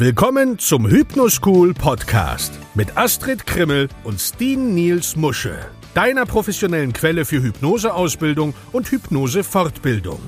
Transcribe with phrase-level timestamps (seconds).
[0.00, 5.58] Willkommen zum Hypnoschool Podcast mit Astrid Krimmel und Steen Niels Musche,
[5.92, 10.20] deiner professionellen Quelle für Hypnoseausbildung und Hypnosefortbildung.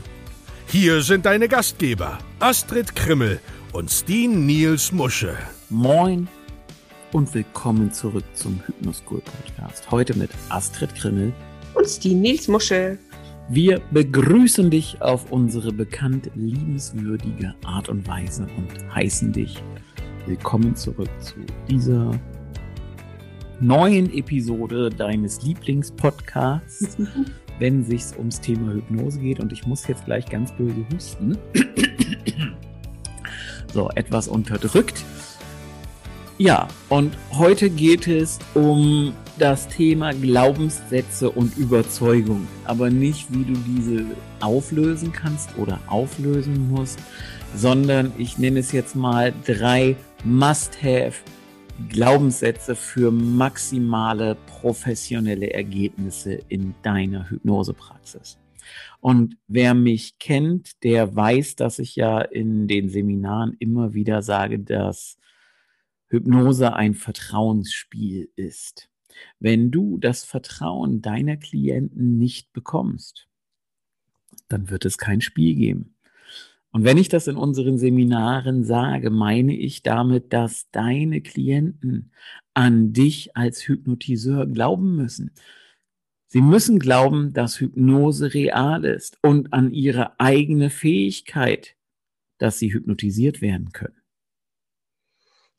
[0.67, 3.39] Hier sind deine Gastgeber Astrid Krimmel
[3.73, 5.37] und Steen Niels Musche.
[5.69, 6.27] Moin
[7.13, 9.89] und willkommen zurück zum Hypnoschool Podcast.
[9.93, 11.33] Heute mit Astrid Krimmel
[11.75, 12.99] und Steen Niels Musche.
[13.53, 19.61] Wir begrüßen dich auf unsere bekannt liebenswürdige Art und Weise und heißen dich
[20.25, 21.35] willkommen zurück zu
[21.69, 22.13] dieser
[23.59, 26.97] neuen Episode deines Lieblingspodcasts,
[27.59, 29.41] wenn sich's ums Thema Hypnose geht.
[29.41, 31.37] Und ich muss jetzt gleich ganz böse husten.
[33.75, 35.05] so, etwas unterdrückt.
[36.39, 43.55] Ja, und heute geht es um das Thema Glaubenssätze und Überzeugung, aber nicht, wie du
[43.55, 44.05] diese
[44.41, 46.99] auflösen kannst oder auflösen musst,
[47.57, 51.15] sondern ich nenne es jetzt mal drei Must-Have
[51.89, 58.39] Glaubenssätze für maximale professionelle Ergebnisse in deiner Hypnosepraxis.
[59.01, 64.59] Und wer mich kennt, der weiß, dass ich ja in den Seminaren immer wieder sage,
[64.59, 65.17] dass
[66.09, 68.90] Hypnose ein Vertrauensspiel ist.
[69.39, 73.29] Wenn du das Vertrauen deiner Klienten nicht bekommst,
[74.49, 75.95] dann wird es kein Spiel geben.
[76.73, 82.13] Und wenn ich das in unseren Seminaren sage, meine ich damit, dass deine Klienten
[82.55, 85.33] an dich als Hypnotiseur glauben müssen.
[86.27, 91.75] Sie müssen glauben, dass Hypnose real ist und an ihre eigene Fähigkeit,
[92.39, 94.00] dass sie hypnotisiert werden können.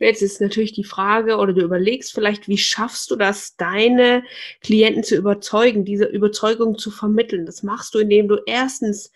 [0.02, 4.24] Jetzt ist natürlich die Frage, oder du überlegst vielleicht, wie schaffst du das, deine
[4.62, 7.46] Klienten zu überzeugen, diese Überzeugung zu vermitteln.
[7.46, 9.12] Das machst du, indem du erstens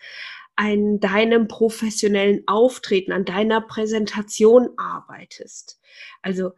[0.54, 5.80] an deinem professionellen Auftreten, an deiner Präsentation arbeitest.
[6.22, 6.52] Also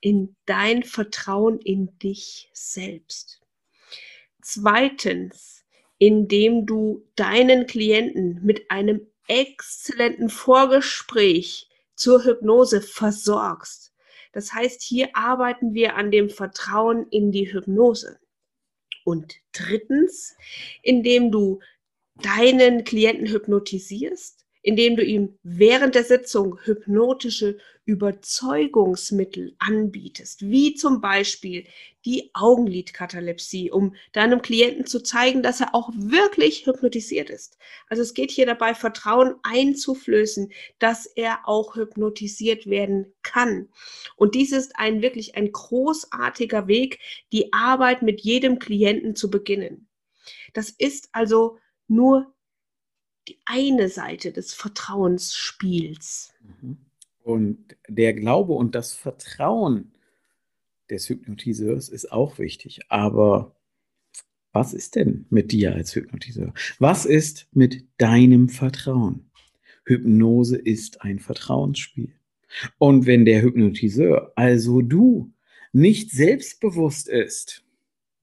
[0.00, 3.40] in dein Vertrauen in dich selbst.
[4.40, 5.64] Zweitens,
[5.98, 13.92] indem du deinen Klienten mit einem exzellenten Vorgespräch zur Hypnose versorgst.
[14.32, 18.18] Das heißt, hier arbeiten wir an dem Vertrauen in die Hypnose.
[19.04, 20.36] Und drittens,
[20.82, 21.60] indem du
[22.22, 31.66] deinen Klienten hypnotisierst, indem du ihm während der Sitzung hypnotische Überzeugungsmittel anbietest, wie zum Beispiel
[32.04, 37.58] die Augenlidkatalepsie, um deinem Klienten zu zeigen, dass er auch wirklich hypnotisiert ist.
[37.88, 43.68] Also es geht hier dabei, Vertrauen einzuflößen, dass er auch hypnotisiert werden kann.
[44.16, 47.00] Und dies ist ein wirklich ein großartiger Weg,
[47.32, 49.88] die Arbeit mit jedem Klienten zu beginnen.
[50.52, 52.32] Das ist also nur
[53.28, 56.32] die eine Seite des Vertrauensspiels.
[56.60, 56.78] Mhm.
[57.22, 59.92] Und der Glaube und das Vertrauen
[60.90, 62.80] des Hypnotiseurs ist auch wichtig.
[62.88, 63.54] Aber
[64.52, 66.52] was ist denn mit dir als Hypnotiseur?
[66.78, 69.30] Was ist mit deinem Vertrauen?
[69.84, 72.12] Hypnose ist ein Vertrauensspiel.
[72.78, 75.32] Und wenn der Hypnotiseur, also du,
[75.72, 77.64] nicht selbstbewusst ist,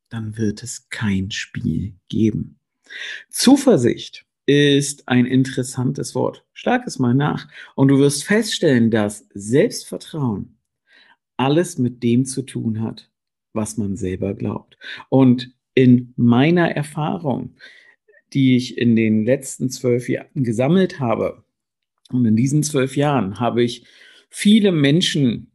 [0.09, 2.59] dann wird es kein Spiel geben.
[3.29, 6.43] Zuversicht ist ein interessantes Wort.
[6.53, 10.57] Schlag es mal nach und du wirst feststellen, dass Selbstvertrauen
[11.37, 13.11] alles mit dem zu tun hat,
[13.53, 14.79] was man selber glaubt.
[15.09, 17.57] Und in meiner Erfahrung,
[18.33, 21.43] die ich in den letzten zwölf Jahren gesammelt habe,
[22.11, 23.85] und in diesen zwölf Jahren habe ich
[24.31, 25.51] viele Menschen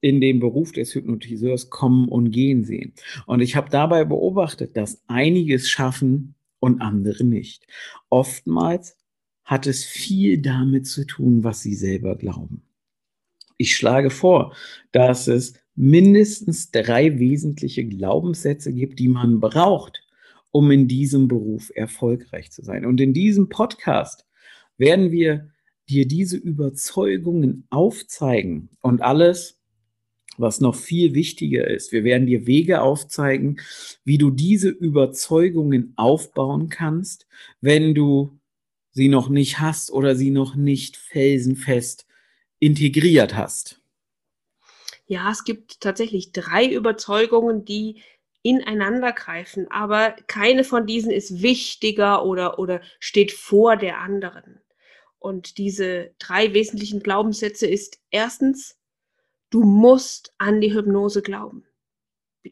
[0.00, 2.92] in den Beruf des Hypnotiseurs kommen und gehen sehen.
[3.26, 7.66] Und ich habe dabei beobachtet, dass einiges schaffen, und andere nicht.
[8.08, 8.96] Oftmals
[9.44, 12.62] hat es viel damit zu tun, was sie selber glauben.
[13.56, 14.54] Ich schlage vor,
[14.92, 20.00] dass es mindestens drei wesentliche Glaubenssätze gibt, die man braucht,
[20.50, 22.86] um in diesem Beruf erfolgreich zu sein.
[22.86, 24.26] Und in diesem Podcast
[24.78, 25.50] werden wir
[25.88, 29.59] dir diese Überzeugungen aufzeigen und alles,
[30.38, 31.92] was noch viel wichtiger ist.
[31.92, 33.60] Wir werden dir Wege aufzeigen,
[34.04, 37.26] wie du diese Überzeugungen aufbauen kannst,
[37.60, 38.38] wenn du
[38.92, 42.06] sie noch nicht hast oder sie noch nicht felsenfest
[42.58, 43.80] integriert hast.
[45.06, 48.02] Ja, es gibt tatsächlich drei Überzeugungen, die
[48.42, 54.60] ineinander greifen, aber keine von diesen ist wichtiger oder, oder steht vor der anderen.
[55.18, 58.79] Und diese drei wesentlichen Glaubenssätze ist erstens,
[59.50, 61.66] Du musst an die Hypnose glauben.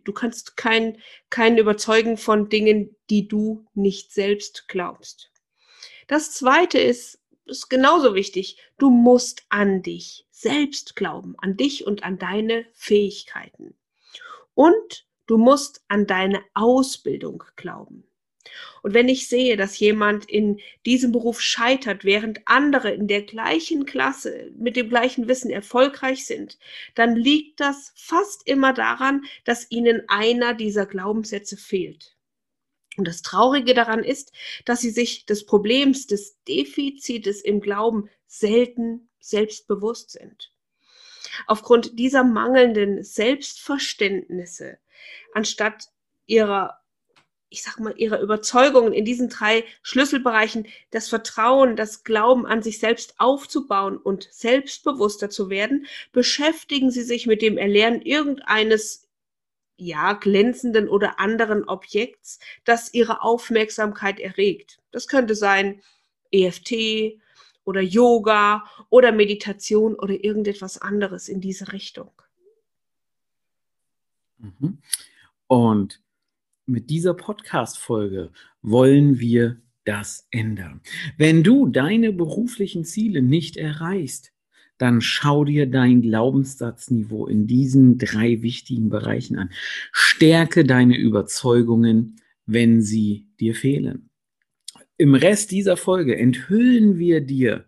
[0.05, 1.01] Du kannst kein,
[1.31, 5.31] keinen überzeugen von Dingen, die du nicht selbst glaubst.
[6.09, 12.03] Das zweite ist, ist genauso wichtig, du musst an dich selbst glauben, an dich und
[12.03, 13.79] an deine Fähigkeiten.
[14.55, 18.08] Und du musst an deine Ausbildung glauben.
[18.83, 23.87] Und wenn ich sehe, dass jemand in diesem Beruf scheitert, während andere in der gleichen
[23.87, 26.59] Klasse mit dem gleichen Wissen erfolgreich sind,
[26.95, 32.17] dann liegt das fast immer daran, dass ihnen einer dieser Glaubenssätze fehlt.
[32.97, 34.33] Und das Traurige daran ist,
[34.65, 40.53] dass sie sich des Problems des Defizites im Glauben selten selbstbewusst sind.
[41.47, 44.79] Aufgrund dieser mangelnden Selbstverständnisse,
[45.33, 45.89] anstatt
[46.27, 46.78] ihrer
[47.51, 52.79] ich sag mal, ihrer Überzeugungen in diesen drei Schlüsselbereichen das Vertrauen, das Glauben an sich
[52.79, 59.09] selbst aufzubauen und selbstbewusster zu werden, beschäftigen sie sich mit dem Erlernen irgendeines
[59.77, 64.81] ja, glänzenden oder anderen Objekts, das ihre Aufmerksamkeit erregt.
[64.91, 65.81] Das könnte sein
[66.33, 67.21] EFT
[67.65, 72.11] oder Yoga oder Meditation oder irgendetwas anderes in diese Richtung.
[74.39, 74.79] Mhm.
[75.47, 76.01] Und
[76.69, 78.31] mit dieser Podcast-Folge
[78.63, 80.81] wollen wir das ändern.
[81.17, 84.33] Wenn du deine beruflichen Ziele nicht erreichst,
[84.77, 89.51] dann schau dir dein Glaubenssatzniveau in diesen drei wichtigen Bereichen an.
[89.93, 94.11] Stärke deine Überzeugungen, wenn sie dir fehlen.
[94.97, 97.65] Im Rest dieser Folge enthüllen wir dir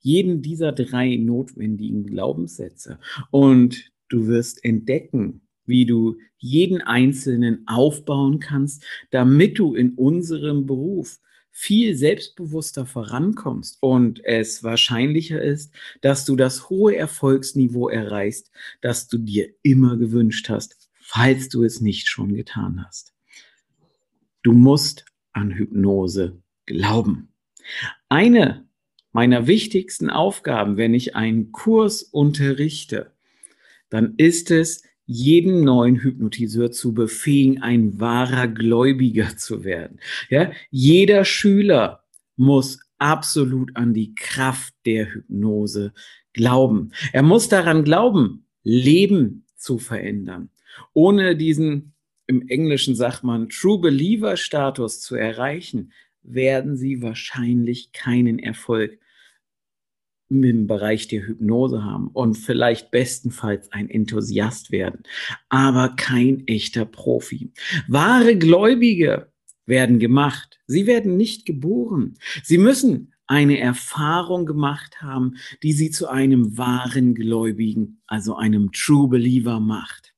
[0.00, 2.98] jeden dieser drei notwendigen Glaubenssätze
[3.30, 11.20] und du wirst entdecken, wie du jeden einzelnen aufbauen kannst, damit du in unserem Beruf
[11.50, 18.50] viel selbstbewusster vorankommst und es wahrscheinlicher ist, dass du das hohe Erfolgsniveau erreichst,
[18.80, 23.14] das du dir immer gewünscht hast, falls du es nicht schon getan hast.
[24.42, 27.28] Du musst an Hypnose glauben.
[28.08, 28.66] Eine
[29.12, 33.12] meiner wichtigsten Aufgaben, wenn ich einen Kurs unterrichte,
[33.90, 40.00] dann ist es, jeden neuen Hypnotiseur zu befähigen, ein wahrer Gläubiger zu werden.
[40.30, 42.04] Ja, jeder Schüler
[42.36, 45.92] muss absolut an die Kraft der Hypnose
[46.32, 46.92] glauben.
[47.12, 50.50] Er muss daran glauben, Leben zu verändern.
[50.92, 51.92] Ohne diesen,
[52.26, 55.92] im Englischen sagt man, True Believer Status zu erreichen,
[56.22, 58.98] werden sie wahrscheinlich keinen Erfolg
[60.42, 65.02] im Bereich der Hypnose haben und vielleicht bestenfalls ein Enthusiast werden,
[65.48, 67.52] aber kein echter Profi.
[67.86, 69.30] Wahre Gläubige
[69.66, 70.58] werden gemacht.
[70.66, 72.14] Sie werden nicht geboren.
[72.42, 79.08] Sie müssen eine Erfahrung gemacht haben, die sie zu einem wahren Gläubigen, also einem True
[79.08, 80.14] Believer macht.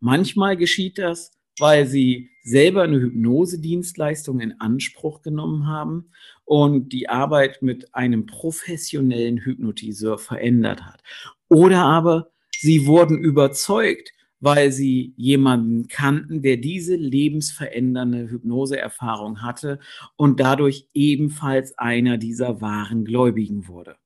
[0.00, 6.10] Manchmal geschieht das, weil sie selber eine Hypnosedienstleistung in Anspruch genommen haben
[6.44, 11.02] und die Arbeit mit einem professionellen Hypnotiseur verändert hat.
[11.48, 19.78] Oder aber sie wurden überzeugt, weil sie jemanden kannten, der diese lebensverändernde Hypnoseerfahrung hatte
[20.16, 23.96] und dadurch ebenfalls einer dieser wahren Gläubigen wurde.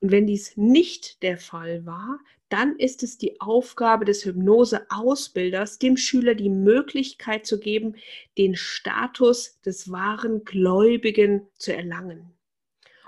[0.00, 5.96] Und wenn dies nicht der Fall war, dann ist es die Aufgabe des Hypnoseausbilders, dem
[5.96, 7.96] Schüler die Möglichkeit zu geben,
[8.38, 12.32] den Status des wahren Gläubigen zu erlangen.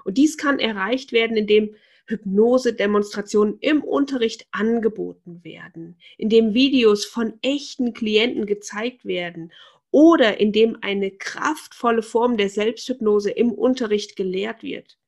[0.04, 1.74] Und dies kann erreicht werden, indem
[2.06, 9.52] Hypnose-Demonstrationen im Unterricht angeboten werden, indem Videos von echten Klienten gezeigt werden
[9.90, 14.98] oder indem eine kraftvolle Form der Selbsthypnose im Unterricht gelehrt wird.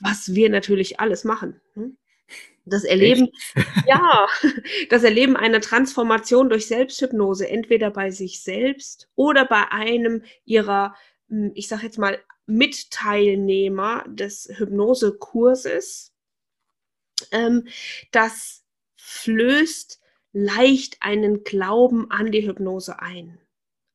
[0.00, 1.60] Was wir natürlich alles machen.
[1.74, 1.96] Hm?
[2.64, 3.28] Das Erleben,
[3.86, 4.26] ja,
[4.90, 10.94] das Erleben einer Transformation durch Selbsthypnose, entweder bei sich selbst oder bei einem ihrer,
[11.28, 16.14] hm, ich sage jetzt mal, Mitteilnehmer des Hypnosekurses,
[17.30, 17.68] ähm,
[18.10, 18.64] das
[18.96, 20.00] flößt
[20.32, 23.38] leicht einen Glauben an die Hypnose ein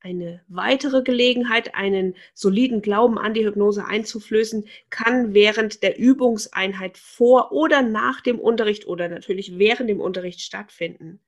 [0.04, 7.54] eine weitere Gelegenheit, einen soliden Glauben an die Hypnose einzuflößen, kann während der Übungseinheit vor
[7.54, 11.22] oder nach dem Unterricht oder natürlich während dem Unterricht stattfinden.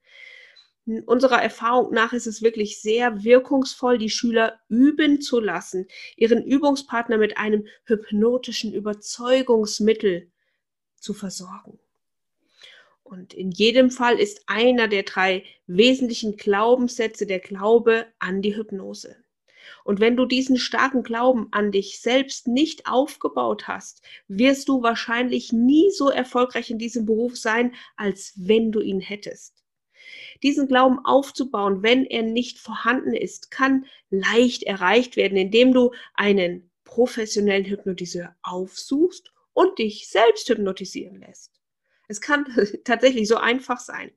[1.05, 7.17] Unserer Erfahrung nach ist es wirklich sehr wirkungsvoll, die Schüler üben zu lassen, ihren Übungspartner
[7.17, 10.29] mit einem hypnotischen Überzeugungsmittel
[10.98, 11.79] zu versorgen.
[13.15, 19.15] Und in jedem Fall ist einer der drei wesentlichen Glaubenssätze der Glaube an die Hypnose.
[19.86, 25.53] Und wenn du diesen starken Glauben an dich selbst nicht aufgebaut hast, wirst du wahrscheinlich
[25.53, 29.63] nie so erfolgreich in diesem Beruf sein, als wenn du ihn hättest.
[30.43, 36.69] Diesen Glauben aufzubauen, wenn er nicht vorhanden ist, kann leicht erreicht werden, indem du einen
[36.84, 41.54] professionellen Hypnotiseur aufsuchst und dich selbst hypnotisieren lässt.
[42.07, 42.45] Es kann
[42.83, 44.12] tatsächlich so einfach sein.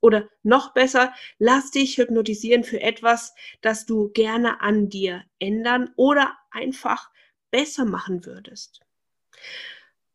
[0.00, 6.36] Oder noch besser, lass dich hypnotisieren für etwas, das du gerne an dir ändern oder
[6.50, 7.10] einfach
[7.50, 8.80] besser machen würdest.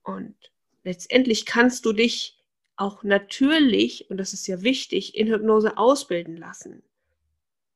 [0.04, 0.36] Und
[0.84, 2.40] letztendlich kannst du dich
[2.76, 6.84] auch natürlich, und das ist ja wichtig, in Hypnose ausbilden lassen.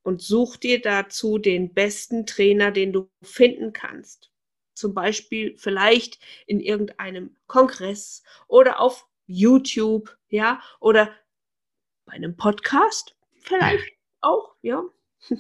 [0.01, 4.31] Und such dir dazu den besten Trainer, den du finden kannst.
[4.73, 11.11] Zum Beispiel vielleicht in irgendeinem Kongress oder auf YouTube, ja, oder
[12.05, 14.83] bei einem Podcast vielleicht auch, ja.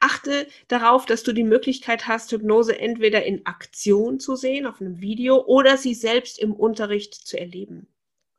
[0.00, 5.00] Achte darauf, dass du die Möglichkeit hast, Hypnose entweder in Aktion zu sehen, auf einem
[5.00, 7.86] Video, oder sie selbst im Unterricht zu erleben.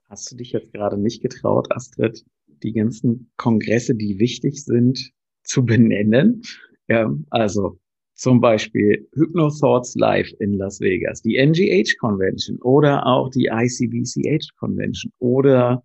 [0.10, 5.12] Hast du dich jetzt gerade nicht getraut, Astrid, die ganzen Kongresse, die wichtig sind,
[5.44, 6.44] zu benennen?
[6.88, 7.80] Ja, also
[8.16, 15.12] zum Beispiel Hypnothoughts Live in Las Vegas, die NGH Convention oder auch die ICBCH Convention
[15.20, 15.84] oder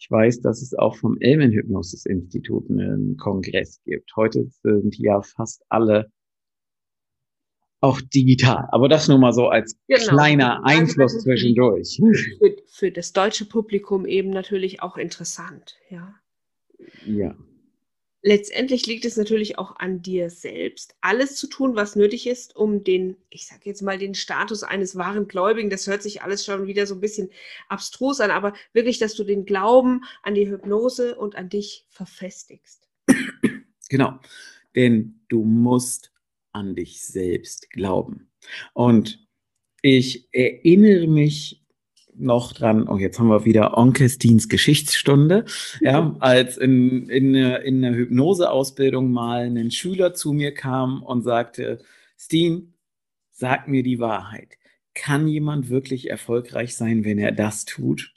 [0.00, 4.14] ich weiß, dass es auch vom Elmen Hypnosis Institut einen Kongress gibt.
[4.14, 6.10] Heute sind ja fast alle
[7.80, 8.68] auch digital.
[8.70, 10.04] Aber das nur mal so als genau.
[10.06, 12.00] kleiner Einfluss zwischendurch.
[12.38, 16.14] Für, für das deutsche Publikum eben natürlich auch interessant, ja.
[17.04, 17.36] Ja
[18.22, 22.84] letztendlich liegt es natürlich auch an dir selbst, alles zu tun, was nötig ist, um
[22.84, 26.66] den, ich sage jetzt mal, den Status eines wahren Gläubigen, das hört sich alles schon
[26.66, 27.30] wieder so ein bisschen
[27.68, 32.88] abstrus an, aber wirklich, dass du den Glauben an die Hypnose und an dich verfestigst.
[33.90, 34.18] Genau,
[34.74, 36.12] denn du musst
[36.52, 38.30] an dich selbst glauben.
[38.74, 39.26] Und
[39.80, 41.64] ich erinnere mich
[42.18, 45.44] noch dran, oh, jetzt haben wir wieder Onkel Stins Geschichtsstunde,
[45.80, 51.80] ja, als in, in, in einer Hypnoseausbildung mal ein Schüler zu mir kam und sagte,
[52.18, 52.74] Steen,
[53.30, 54.54] sag mir die Wahrheit.
[54.94, 58.12] Kann jemand wirklich erfolgreich sein, wenn er das tut?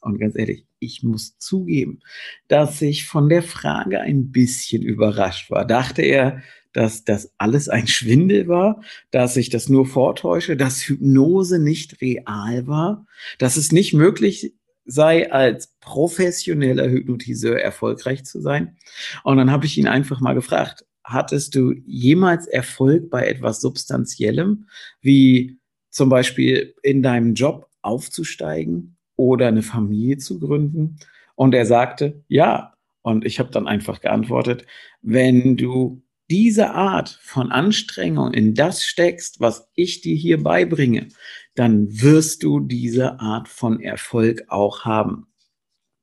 [0.00, 2.00] Und ganz ehrlich, ich muss zugeben,
[2.48, 5.64] dass ich von der Frage ein bisschen überrascht war.
[5.64, 6.42] Dachte er,
[6.74, 12.66] dass das alles ein Schwindel war, dass ich das nur vortäusche, dass Hypnose nicht real
[12.66, 13.06] war,
[13.38, 14.52] dass es nicht möglich
[14.84, 18.76] sei, als professioneller Hypnotiseur erfolgreich zu sein.
[19.22, 24.66] Und dann habe ich ihn einfach mal gefragt, hattest du jemals Erfolg bei etwas Substanziellem,
[25.00, 25.58] wie
[25.90, 30.98] zum Beispiel in deinem Job aufzusteigen oder eine Familie zu gründen?
[31.36, 32.72] Und er sagte, ja.
[33.02, 34.64] Und ich habe dann einfach geantwortet,
[35.02, 41.08] wenn du diese Art von Anstrengung in das steckst, was ich dir hier beibringe,
[41.54, 45.26] dann wirst du diese Art von Erfolg auch haben.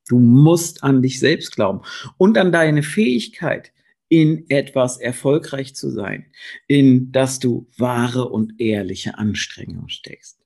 [0.08, 1.82] Du musst an dich selbst glauben
[2.18, 3.72] und an deine Fähigkeit,
[4.10, 6.26] in etwas erfolgreich zu sein,
[6.68, 10.38] in das du wahre und ehrliche Anstrengung steckst.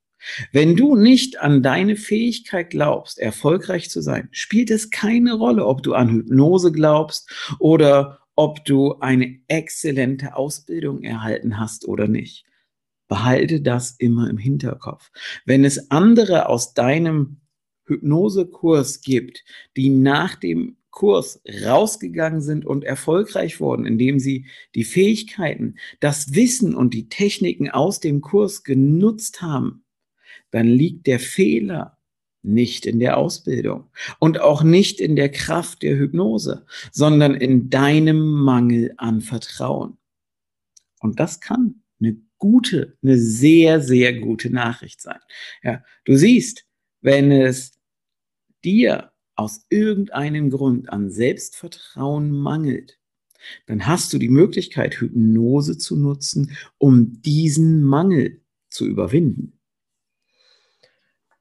[0.51, 5.81] Wenn du nicht an deine Fähigkeit glaubst, erfolgreich zu sein, spielt es keine Rolle, ob
[5.81, 12.45] du an Hypnose glaubst oder ob du eine exzellente Ausbildung erhalten hast oder nicht.
[13.07, 15.11] Behalte das immer im Hinterkopf.
[15.45, 17.37] Wenn es andere aus deinem
[17.85, 19.43] Hypnosekurs gibt,
[19.77, 26.73] die nach dem Kurs rausgegangen sind und erfolgreich wurden, indem sie die Fähigkeiten, das Wissen
[26.73, 29.83] und die Techniken aus dem Kurs genutzt haben,
[30.51, 31.94] dann liegt der Fehler
[32.45, 38.19] nicht in der Ausbildung und auch nicht in der Kraft der Hypnose, sondern in deinem
[38.19, 39.97] Mangel an Vertrauen.
[40.99, 45.19] Und das kann eine gute, eine sehr, sehr gute Nachricht sein.
[45.63, 46.65] Ja, du siehst,
[47.01, 47.73] wenn es
[48.63, 52.99] dir aus irgendeinem Grund an Selbstvertrauen mangelt,
[53.67, 59.54] dann hast du die Möglichkeit, Hypnose zu nutzen, um diesen Mangel zu überwinden.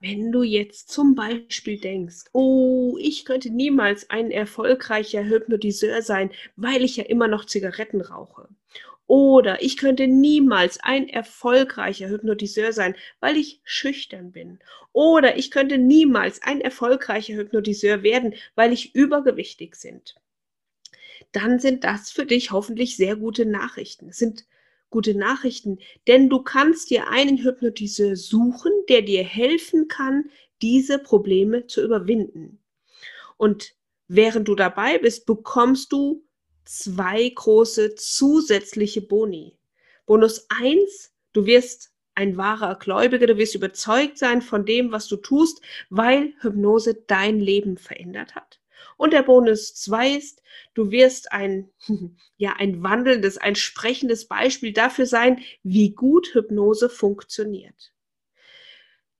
[0.06, 6.84] Wenn du jetzt zum Beispiel denkst, oh, ich könnte niemals ein erfolgreicher Hypnotiseur sein, weil
[6.84, 8.46] ich ja immer noch Zigaretten rauche.
[9.06, 14.58] Oder ich könnte niemals ein erfolgreicher Hypnotiseur sein, weil ich schüchtern bin.
[14.92, 20.16] Oder ich könnte niemals ein erfolgreicher Hypnotiseur werden, weil ich übergewichtig sind.
[21.32, 24.10] Dann sind das für dich hoffentlich sehr gute Nachrichten.
[24.10, 24.44] Es sind
[24.94, 30.30] gute Nachrichten, denn du kannst dir einen Hypnotiseur suchen, der dir helfen kann,
[30.62, 32.60] diese Probleme zu überwinden.
[33.36, 33.74] Und
[34.06, 36.24] während du dabei bist, bekommst du
[36.64, 39.58] zwei große zusätzliche Boni.
[40.06, 45.16] Bonus eins: du wirst ein wahrer Gläubiger, du wirst überzeugt sein von dem, was du
[45.16, 45.60] tust,
[45.90, 48.53] weil Hypnose dein Leben verändert hat.
[48.96, 50.42] Und der Bonus 2 ist,
[50.74, 51.70] du wirst ein,
[52.36, 57.92] ja, ein wandelndes, ein sprechendes Beispiel dafür sein, wie gut Hypnose funktioniert.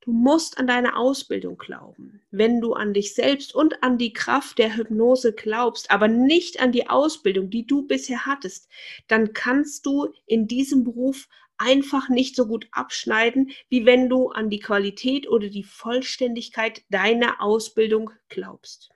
[0.05, 2.21] Du musst an deine Ausbildung glauben.
[2.31, 6.73] Wenn du an dich selbst und an die Kraft der Hypnose glaubst, aber nicht an
[6.73, 8.69] die Ausbildung, die du bisher hattest,
[9.09, 11.27] dann kannst du in diesem Beruf
[11.57, 17.41] einfach nicht so gut abschneiden, wie wenn du an die Qualität oder die Vollständigkeit deiner
[17.41, 18.91] Ausbildung glaubst.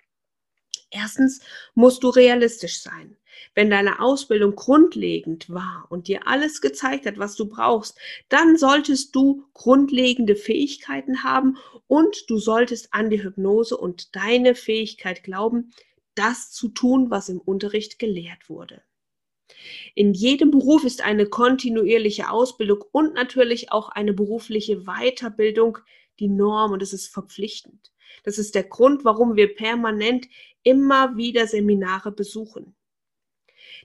[0.91, 1.41] Erstens
[1.75, 3.17] musst du realistisch sein.
[3.55, 9.15] Wenn deine Ausbildung grundlegend war und dir alles gezeigt hat, was du brauchst, dann solltest
[9.15, 15.73] du grundlegende Fähigkeiten haben und du solltest an die Hypnose und deine Fähigkeit glauben,
[16.15, 18.83] das zu tun, was im Unterricht gelehrt wurde.
[19.95, 25.79] In jedem Beruf ist eine kontinuierliche Ausbildung und natürlich auch eine berufliche Weiterbildung
[26.21, 27.93] die Norm und es ist verpflichtend.
[28.25, 30.29] Das ist der Grund, warum wir permanent
[30.63, 32.75] immer wieder Seminare besuchen.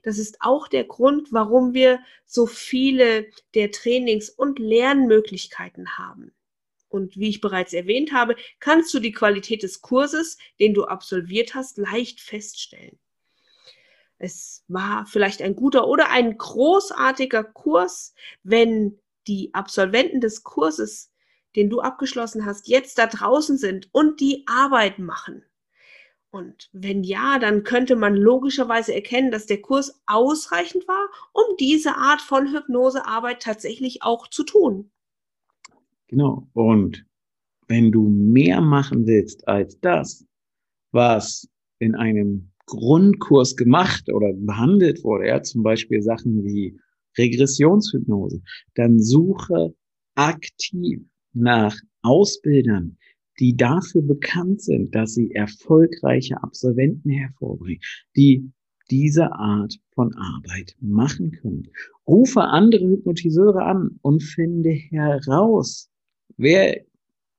[0.03, 6.33] Das ist auch der Grund, warum wir so viele der Trainings- und Lernmöglichkeiten haben.
[6.89, 11.55] Und wie ich bereits erwähnt habe, kannst du die Qualität des Kurses, den du absolviert
[11.55, 12.99] hast, leicht feststellen.
[14.19, 18.13] Es war vielleicht ein guter oder ein großartiger Kurs,
[18.43, 21.11] wenn die Absolventen des Kurses,
[21.55, 25.43] den du abgeschlossen hast, jetzt da draußen sind und die Arbeit machen.
[26.31, 31.95] Und wenn ja, dann könnte man logischerweise erkennen, dass der Kurs ausreichend war, um diese
[31.95, 34.89] Art von Hypnosearbeit tatsächlich auch zu tun.
[36.07, 36.47] Genau.
[36.53, 37.05] Und
[37.67, 40.25] wenn du mehr machen willst als das,
[40.91, 46.79] was in einem Grundkurs gemacht oder behandelt wurde, ja, zum Beispiel Sachen wie
[47.15, 48.41] Regressionshypnose,
[48.73, 49.75] dann suche
[50.15, 51.01] aktiv
[51.33, 52.97] nach Ausbildern,
[53.39, 57.81] die dafür bekannt sind, dass sie erfolgreiche Absolventen hervorbringen,
[58.15, 58.51] die
[58.91, 61.69] diese Art von Arbeit machen können.
[62.07, 65.89] Rufe andere Hypnotiseure an und finde heraus,
[66.37, 66.83] wer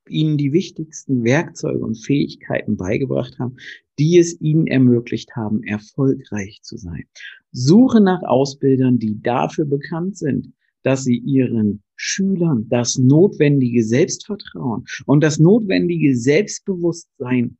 [0.08, 3.56] ihnen die wichtigsten Werkzeuge und Fähigkeiten beigebracht haben,
[3.98, 7.04] die es ihnen ermöglicht haben, erfolgreich zu sein.
[7.52, 10.52] Suche nach Ausbildern, die dafür bekannt sind,
[10.84, 17.56] dass sie ihren Schülern das notwendige Selbstvertrauen und das notwendige Selbstbewusstsein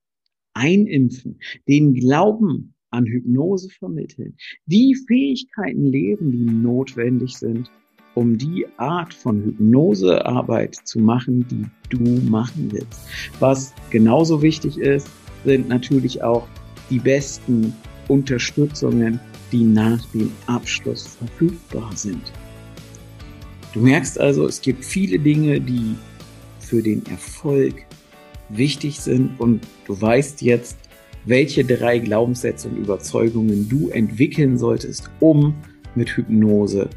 [0.55, 7.71] einimpfen, den Glauben an Hypnose vermitteln, die Fähigkeiten lehren, die notwendig sind,
[8.15, 13.09] um die Art von Hypnosearbeit zu machen, die du machen willst.
[13.41, 15.09] Was genauso wichtig ist,
[15.45, 16.47] sind natürlich auch
[16.91, 17.75] die besten
[18.09, 19.19] Unterstützungen,
[19.51, 22.23] die nach dem Abschluss verfügbar sind.
[23.75, 25.97] Du merkst also, es gibt viele Dinge, die
[26.61, 27.85] für den Erfolg
[28.49, 30.79] wichtig sind und du weißt jetzt,
[31.25, 35.57] welche drei Glaubenssätze und Überzeugungen du entwickeln solltest, um
[35.97, 36.89] mit Hypnose